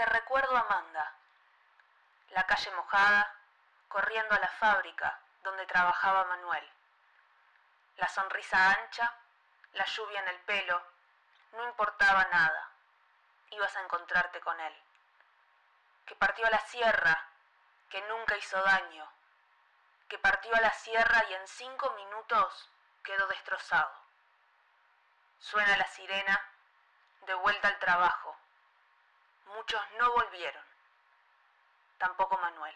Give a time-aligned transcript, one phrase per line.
[0.00, 1.12] Te recuerdo Amanda,
[2.30, 3.36] la calle mojada,
[3.86, 6.66] corriendo a la fábrica donde trabajaba Manuel.
[7.96, 9.14] La sonrisa ancha,
[9.74, 10.82] la lluvia en el pelo,
[11.52, 12.70] no importaba nada.
[13.50, 14.74] Ibas a encontrarte con él.
[16.06, 17.28] Que partió a la sierra,
[17.90, 19.06] que nunca hizo daño.
[20.08, 22.70] Que partió a la sierra y en cinco minutos
[23.04, 23.92] quedó destrozado.
[25.40, 26.40] Suena la sirena,
[27.26, 28.39] de vuelta al trabajo.
[29.54, 30.62] Muchos no volvieron.
[31.98, 32.74] Tampoco Manuel.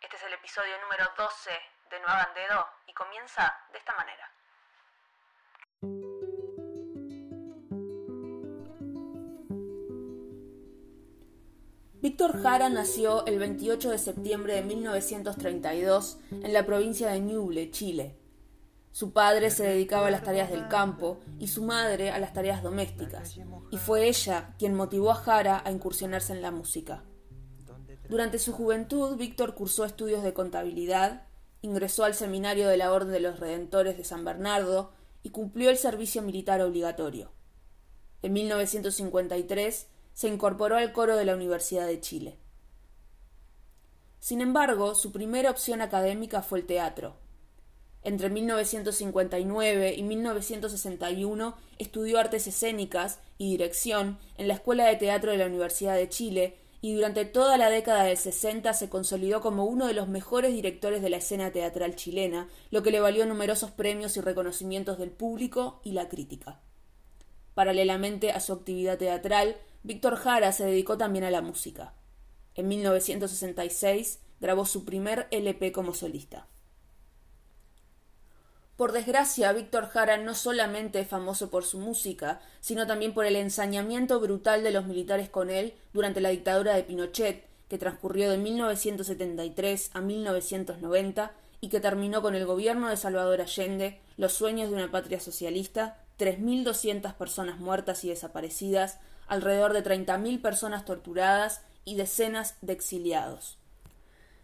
[0.00, 1.50] Este es el episodio número 12
[1.90, 4.32] de No hagan dedo y comienza de esta manera.
[12.00, 18.16] Víctor Jara nació el 28 de septiembre de 1932 en la provincia de Ñuble, Chile.
[18.98, 22.64] Su padre se dedicaba a las tareas del campo y su madre a las tareas
[22.64, 23.38] domésticas,
[23.70, 27.04] y fue ella quien motivó a Jara a incursionarse en la música.
[28.08, 31.28] Durante su juventud, Víctor cursó estudios de contabilidad,
[31.62, 34.90] ingresó al seminario de la Orden de los Redentores de San Bernardo
[35.22, 37.30] y cumplió el servicio militar obligatorio.
[38.22, 42.36] En 1953 se incorporó al coro de la Universidad de Chile.
[44.18, 47.27] Sin embargo, su primera opción académica fue el teatro.
[48.02, 55.38] Entre 1959 y 1961 estudió artes escénicas y dirección en la Escuela de Teatro de
[55.38, 59.86] la Universidad de Chile y durante toda la década del 60 se consolidó como uno
[59.86, 64.16] de los mejores directores de la escena teatral chilena, lo que le valió numerosos premios
[64.16, 66.60] y reconocimientos del público y la crítica.
[67.54, 71.94] Paralelamente a su actividad teatral, Víctor Jara se dedicó también a la música.
[72.54, 76.46] En 1966 grabó su primer LP como solista.
[78.78, 83.34] Por desgracia, Víctor Jara no solamente es famoso por su música, sino también por el
[83.34, 88.38] ensañamiento brutal de los militares con él durante la dictadura de Pinochet, que transcurrió de
[88.38, 94.76] 1973 a 1990 y que terminó con el gobierno de Salvador Allende, los sueños de
[94.76, 102.54] una patria socialista, 3.200 personas muertas y desaparecidas, alrededor de 30.000 personas torturadas y decenas
[102.60, 103.58] de exiliados.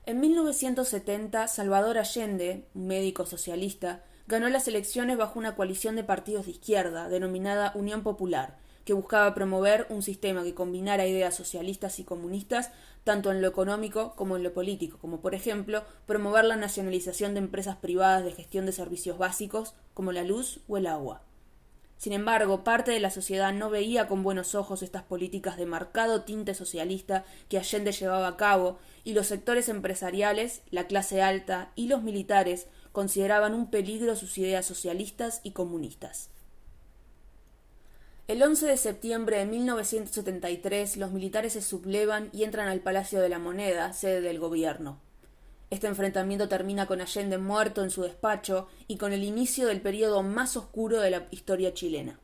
[0.07, 6.53] En 1970, Salvador Allende, médico socialista, ganó las elecciones bajo una coalición de partidos de
[6.53, 12.71] izquierda, denominada Unión Popular, que buscaba promover un sistema que combinara ideas socialistas y comunistas
[13.03, 17.41] tanto en lo económico como en lo político, como por ejemplo promover la nacionalización de
[17.41, 21.23] empresas privadas de gestión de servicios básicos como la luz o el agua.
[21.97, 26.23] Sin embargo, parte de la sociedad no veía con buenos ojos estas políticas de marcado
[26.23, 31.89] tinte socialista que Allende llevaba a cabo, y los sectores empresariales, la clase alta y
[31.89, 36.31] los militares consideraban un peligro sus ideas socialistas y comunistas.
[38.29, 43.29] El 11 de septiembre de 1973 los militares se sublevan y entran al Palacio de
[43.29, 45.01] la Moneda, sede del gobierno.
[45.71, 50.23] Este enfrentamiento termina con Allende muerto en su despacho y con el inicio del periodo
[50.23, 52.21] más oscuro de la historia chilena.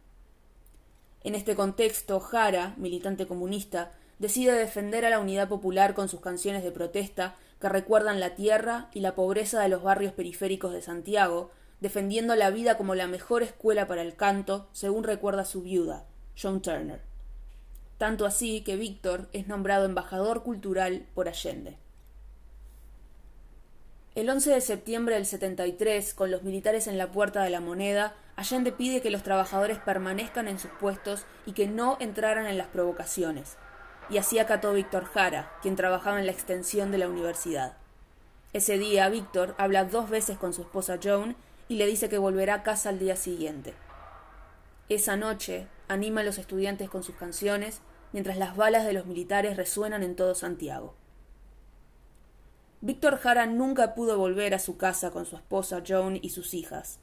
[1.24, 6.62] En este contexto, Jara, militante comunista, decide defender a la unidad popular con sus canciones
[6.62, 11.50] de protesta que recuerdan la tierra y la pobreza de los barrios periféricos de Santiago,
[11.80, 16.06] defendiendo la vida como la mejor escuela para el canto, según recuerda su viuda,
[16.40, 17.02] John Turner.
[17.98, 21.76] Tanto así que Víctor es nombrado embajador cultural por Allende.
[24.14, 28.14] El 11 de septiembre del 73, con los militares en la puerta de la moneda,
[28.36, 32.68] Allende pide que los trabajadores permanezcan en sus puestos y que no entraran en las
[32.68, 33.56] provocaciones
[34.10, 37.76] y así acató Víctor Jara, quien trabajaba en la extensión de la universidad.
[38.52, 41.36] Ese día Víctor habla dos veces con su esposa Joan
[41.68, 43.74] y le dice que volverá a casa al día siguiente.
[44.88, 47.80] Esa noche anima a los estudiantes con sus canciones
[48.12, 50.94] mientras las balas de los militares resuenan en todo Santiago.
[52.80, 56.98] Víctor Jara nunca pudo volver a su casa con su esposa Joan y sus hijas.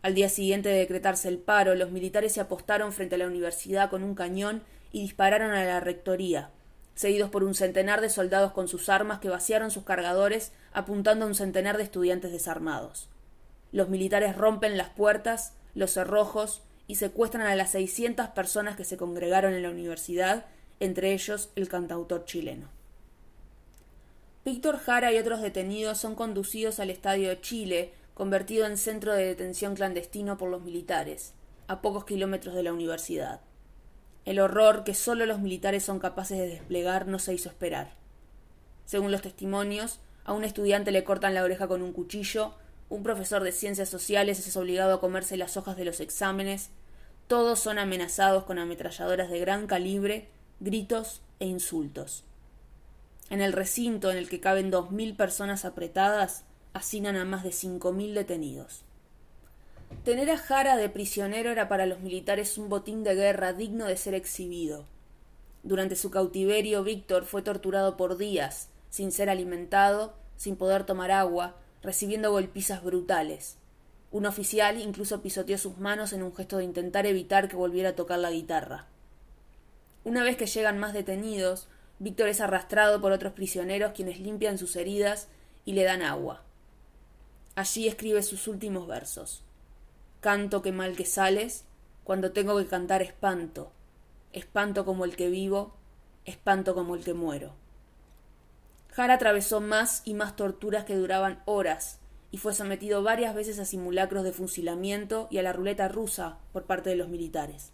[0.00, 3.90] Al día siguiente de decretarse el paro, los militares se apostaron frente a la universidad
[3.90, 4.62] con un cañón
[4.92, 6.50] y dispararon a la rectoría,
[6.94, 11.28] seguidos por un centenar de soldados con sus armas que vaciaron sus cargadores apuntando a
[11.28, 13.08] un centenar de estudiantes desarmados.
[13.72, 18.96] Los militares rompen las puertas, los cerrojos y secuestran a las seiscientas personas que se
[18.96, 20.46] congregaron en la universidad,
[20.80, 22.68] entre ellos el cantautor chileno.
[24.44, 29.74] Víctor Jara y otros detenidos son conducidos al Estadio Chile, convertido en centro de detención
[29.74, 31.34] clandestino por los militares,
[31.68, 33.40] a pocos kilómetros de la universidad.
[34.30, 37.94] El horror que solo los militares son capaces de desplegar no se hizo esperar.
[38.84, 42.54] Según los testimonios, a un estudiante le cortan la oreja con un cuchillo,
[42.90, 46.70] un profesor de ciencias sociales es obligado a comerse las hojas de los exámenes,
[47.26, 50.28] todos son amenazados con ametralladoras de gran calibre
[50.60, 52.22] gritos e insultos.
[53.30, 57.50] En el recinto en el que caben dos mil personas apretadas, hacinan a más de
[57.50, 58.84] cinco mil detenidos.
[60.04, 63.96] Tener a Jara de prisionero era para los militares un botín de guerra digno de
[63.96, 64.86] ser exhibido.
[65.62, 71.56] Durante su cautiverio, Víctor fue torturado por días, sin ser alimentado, sin poder tomar agua,
[71.82, 73.56] recibiendo golpizas brutales.
[74.10, 77.94] Un oficial incluso pisoteó sus manos en un gesto de intentar evitar que volviera a
[77.94, 78.86] tocar la guitarra.
[80.02, 84.76] Una vez que llegan más detenidos, Víctor es arrastrado por otros prisioneros quienes limpian sus
[84.76, 85.28] heridas
[85.66, 86.42] y le dan agua.
[87.54, 89.44] Allí escribe sus últimos versos.
[90.20, 91.64] Canto que mal que sales,
[92.04, 93.72] cuando tengo que cantar espanto,
[94.32, 95.74] espanto como el que vivo,
[96.24, 97.54] espanto como el que muero.
[98.92, 102.00] Jara atravesó más y más torturas que duraban horas
[102.30, 106.64] y fue sometido varias veces a simulacros de fusilamiento y a la ruleta rusa por
[106.64, 107.72] parte de los militares.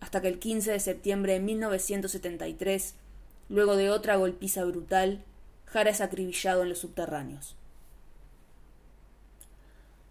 [0.00, 2.94] Hasta que el 15 de septiembre de 1973,
[3.48, 5.24] luego de otra golpiza brutal,
[5.66, 7.57] Jara es acribillado en los subterráneos.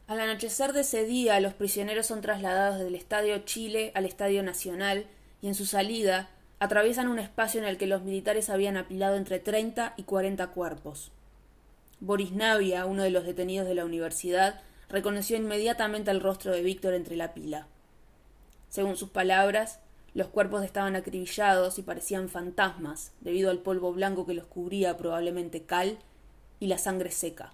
[0.07, 5.05] Al anochecer de ese día, los prisioneros son trasladados del Estadio Chile al Estadio Nacional
[5.41, 9.39] y en su salida atraviesan un espacio en el que los militares habían apilado entre
[9.39, 11.11] treinta y cuarenta cuerpos.
[11.99, 16.93] Boris Navia, uno de los detenidos de la universidad, reconoció inmediatamente el rostro de Víctor
[16.93, 17.67] entre la pila.
[18.69, 19.81] Según sus palabras,
[20.13, 25.63] los cuerpos estaban acribillados y parecían fantasmas debido al polvo blanco que los cubría probablemente
[25.63, 25.97] cal
[26.61, 27.51] y la sangre seca.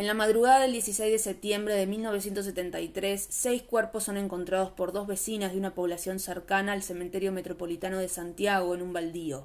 [0.00, 5.06] En la madrugada del 16 de septiembre de 1973, seis cuerpos son encontrados por dos
[5.06, 9.44] vecinas de una población cercana al cementerio metropolitano de Santiago en un baldío.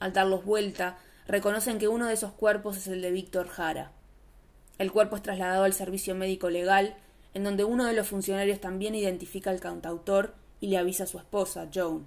[0.00, 3.92] Al darlos vuelta, reconocen que uno de esos cuerpos es el de Víctor Jara.
[4.78, 6.96] El cuerpo es trasladado al servicio médico legal,
[7.32, 11.18] en donde uno de los funcionarios también identifica al cantautor y le avisa a su
[11.18, 12.06] esposa, Joan.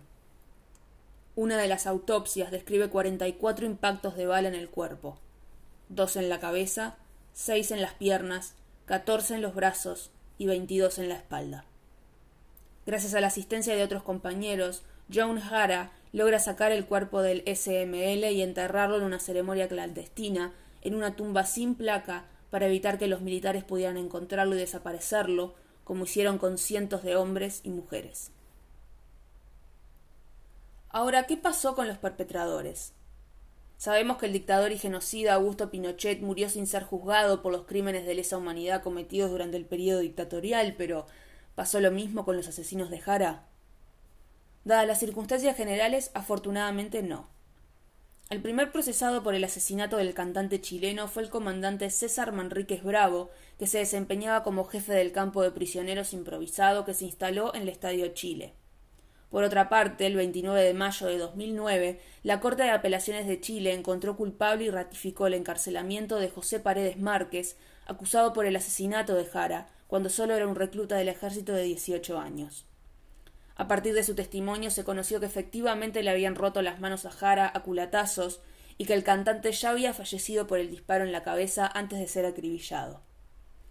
[1.37, 5.17] Una de las autopsias describe 44 impactos de bala en el cuerpo,
[5.87, 6.97] dos en la cabeza
[7.33, 8.53] seis en las piernas,
[8.85, 11.65] catorce en los brazos y veintidós en la espalda.
[12.85, 14.83] Gracias a la asistencia de otros compañeros,
[15.13, 20.95] John Hara logra sacar el cuerpo del SML y enterrarlo en una ceremonia clandestina en
[20.95, 26.37] una tumba sin placa para evitar que los militares pudieran encontrarlo y desaparecerlo, como hicieron
[26.37, 28.31] con cientos de hombres y mujeres.
[30.89, 32.93] Ahora, ¿qué pasó con los perpetradores?
[33.83, 38.05] Sabemos que el dictador y genocida Augusto Pinochet murió sin ser juzgado por los crímenes
[38.05, 41.05] de lesa humanidad cometidos durante el periodo dictatorial, pero
[41.53, 43.45] ¿pasó lo mismo con los asesinos de Jara?
[44.63, 47.27] Dadas las circunstancias generales, afortunadamente no.
[48.29, 53.31] El primer procesado por el asesinato del cantante chileno fue el comandante César Manríquez Bravo,
[53.59, 57.67] que se desempeñaba como jefe del campo de prisioneros improvisado que se instaló en el
[57.67, 58.53] Estadio Chile.
[59.33, 63.73] Por otra parte, el 29 de mayo de 2009, la Corte de Apelaciones de Chile
[63.73, 67.57] encontró culpable y ratificó el encarcelamiento de José Paredes Márquez,
[67.87, 72.19] acusado por el asesinato de Jara, cuando solo era un recluta del ejército de 18
[72.19, 72.67] años.
[73.55, 77.09] A partir de su testimonio se conoció que efectivamente le habían roto las manos a
[77.09, 78.39] Jara a culatazos
[78.77, 82.07] y que el cantante ya había fallecido por el disparo en la cabeza antes de
[82.07, 83.01] ser acribillado.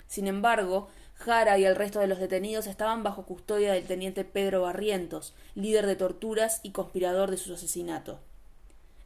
[0.08, 0.88] Sin embargo,
[1.22, 5.86] Jara y el resto de los detenidos estaban bajo custodia del teniente Pedro Barrientos, líder
[5.86, 8.18] de torturas y conspirador de su asesinato.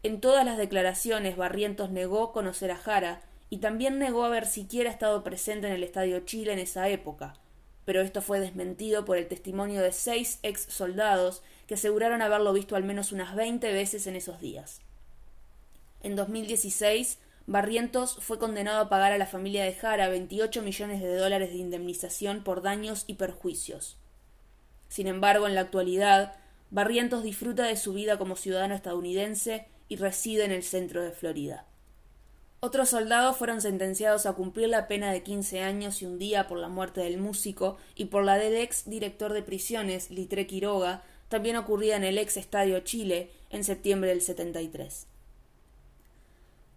[0.03, 3.21] En todas las declaraciones Barrientos negó conocer a Jara
[3.51, 7.35] y también negó haber siquiera estado presente en el Estadio Chile en esa época,
[7.85, 12.77] pero esto fue desmentido por el testimonio de seis ex soldados que aseguraron haberlo visto
[12.77, 14.81] al menos unas veinte veces en esos días.
[16.03, 21.17] En 2016, Barrientos fue condenado a pagar a la familia de Jara 28 millones de
[21.17, 23.99] dólares de indemnización por daños y perjuicios.
[24.89, 26.35] Sin embargo, en la actualidad,
[26.71, 31.67] Barrientos disfruta de su vida como ciudadano estadounidense y reside en el centro de Florida.
[32.59, 36.59] Otros soldados fueron sentenciados a cumplir la pena de 15 años y un día por
[36.59, 41.55] la muerte del músico y por la del ex director de prisiones, Litre Quiroga, también
[41.55, 45.07] ocurrida en el ex Estadio Chile en septiembre del 73.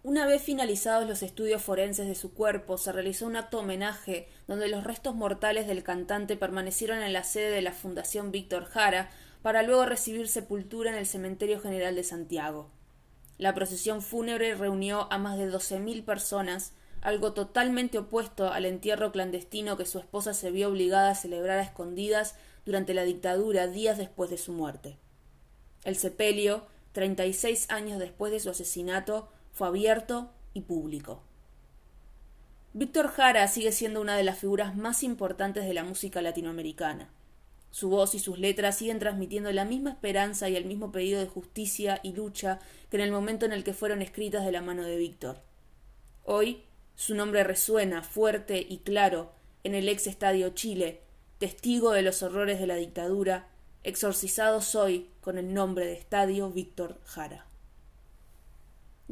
[0.02, 4.68] Una vez finalizados los estudios forenses de su cuerpo, se realizó un acto homenaje donde
[4.68, 9.10] los restos mortales del cantante permanecieron en la sede de la Fundación Víctor Jara
[9.42, 12.70] para luego recibir sepultura en el Cementerio General de Santiago.
[13.36, 19.12] La procesión fúnebre reunió a más de doce mil personas, algo totalmente opuesto al entierro
[19.12, 23.98] clandestino que su esposa se vio obligada a celebrar a escondidas durante la dictadura días
[23.98, 24.96] después de su muerte.
[25.84, 31.22] El sepelio, treinta y seis años después de su asesinato, fue abierto y público.
[32.72, 37.08] Víctor Jara sigue siendo una de las figuras más importantes de la música latinoamericana.
[37.72, 41.26] Su voz y sus letras siguen transmitiendo la misma esperanza y el mismo pedido de
[41.26, 42.58] justicia y lucha
[42.90, 45.38] que en el momento en el que fueron escritas de la mano de Víctor.
[46.24, 46.62] Hoy
[46.96, 49.32] su nombre resuena fuerte y claro
[49.64, 51.00] en el ex Estadio Chile,
[51.38, 53.48] testigo de los horrores de la dictadura,
[53.82, 57.49] exorcizado hoy con el nombre de Estadio Víctor Jara.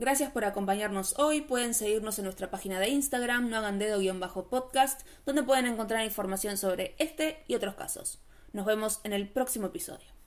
[0.01, 1.41] Gracias por acompañarnos hoy.
[1.41, 6.95] Pueden seguirnos en nuestra página de Instagram, no hagan dedo-podcast, donde pueden encontrar información sobre
[7.01, 8.21] este y otros casos.
[8.53, 10.18] Nos vemos en el próximo episodio.